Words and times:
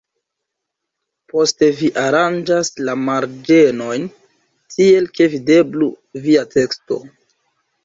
Poste 1.33 1.69
vi 1.81 1.89
aranĝas 2.03 2.71
la 2.87 2.97
marĝenojn 3.03 4.09
tiel, 4.75 5.09
ke 5.21 5.31
videblu 5.37 5.93
via 6.27 6.49
teksto. 6.59 7.03